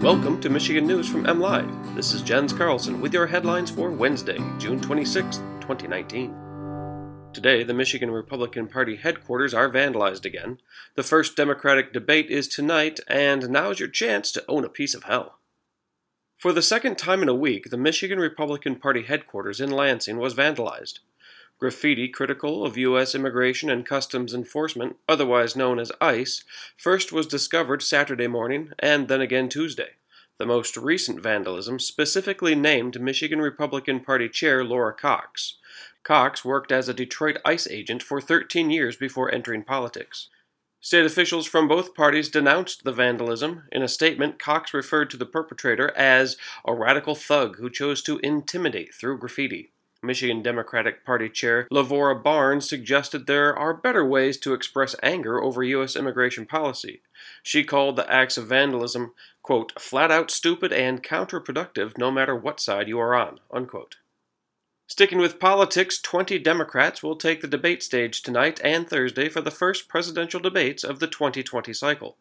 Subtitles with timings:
[0.00, 1.94] Welcome to Michigan News from MLive.
[1.94, 7.28] This is Jens Carlson with your headlines for Wednesday, June 26, 2019.
[7.34, 10.56] Today, the Michigan Republican Party headquarters are vandalized again.
[10.94, 15.02] The first Democratic debate is tonight, and now's your chance to own a piece of
[15.02, 15.38] hell.
[16.38, 20.34] For the second time in a week, the Michigan Republican Party headquarters in Lansing was
[20.34, 21.00] vandalized.
[21.60, 23.14] Graffiti critical of U.S.
[23.14, 26.42] Immigration and Customs Enforcement, otherwise known as ICE,
[26.74, 29.90] first was discovered Saturday morning and then again Tuesday.
[30.38, 35.58] The most recent vandalism specifically named Michigan Republican Party Chair Laura Cox.
[36.02, 40.30] Cox worked as a Detroit ICE agent for 13 years before entering politics.
[40.80, 43.64] State officials from both parties denounced the vandalism.
[43.70, 48.18] In a statement, Cox referred to the perpetrator as a radical thug who chose to
[48.20, 49.72] intimidate through graffiti.
[50.02, 55.62] Michigan Democratic Party Chair Lavora Barnes suggested there are better ways to express anger over
[55.62, 55.94] U.S.
[55.94, 57.02] immigration policy.
[57.42, 62.60] She called the acts of vandalism, quote, flat out stupid and counterproductive no matter what
[62.60, 63.96] side you are on, unquote.
[64.86, 69.50] Sticking with politics, 20 Democrats will take the debate stage tonight and Thursday for the
[69.50, 72.16] first presidential debates of the 2020 cycle.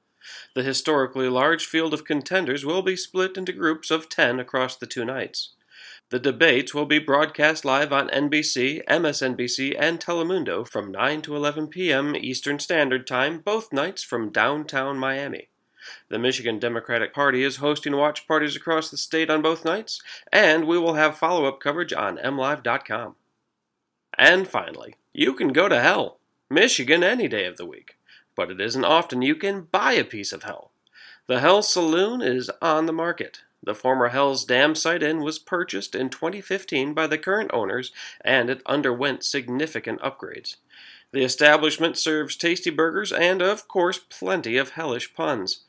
[0.53, 4.85] The historically large field of contenders will be split into groups of 10 across the
[4.85, 5.53] two nights.
[6.09, 11.67] The debates will be broadcast live on NBC, MSNBC, and Telemundo from 9 to 11
[11.67, 12.15] p.m.
[12.15, 15.49] Eastern Standard Time, both nights from downtown Miami.
[16.09, 20.01] The Michigan Democratic Party is hosting watch parties across the state on both nights,
[20.33, 23.15] and we will have follow up coverage on MLive.com.
[24.17, 26.17] And finally, you can go to hell,
[26.49, 27.97] Michigan, any day of the week,
[28.35, 30.71] but it isn't often you can buy a piece of hell.
[31.27, 33.43] The Hell Saloon is on the market.
[33.61, 38.49] The former Hell's Dam Site Inn was purchased in 2015 by the current owners and
[38.49, 40.55] it underwent significant upgrades.
[41.11, 45.65] The establishment serves tasty burgers and, of course, plenty of hellish puns.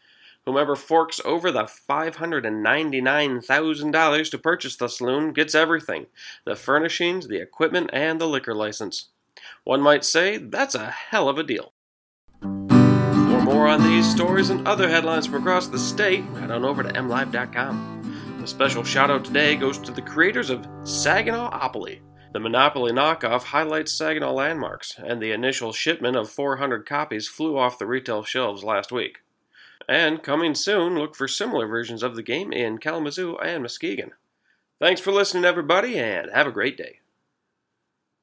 [0.47, 6.07] Whomever forks over the $599,000 to purchase the saloon gets everything
[6.45, 9.09] the furnishings, the equipment, and the liquor license.
[9.65, 11.73] One might say that's a hell of a deal.
[13.61, 16.89] More on these stories and other headlines from across the state, head on over to
[16.89, 18.41] mlive.com.
[18.43, 22.01] A special shout out today goes to the creators of Saginawopoly.
[22.33, 27.79] The Monopoly knockoff highlights Saginaw landmarks, and the initial shipment of 400 copies flew off
[27.79, 29.19] the retail shelves last week.
[29.87, 34.13] And coming soon, look for similar versions of the game in Kalamazoo and Muskegon.
[34.79, 37.00] Thanks for listening, everybody, and have a great day.